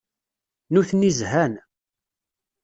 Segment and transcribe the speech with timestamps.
[0.73, 1.53] Nutni zhan.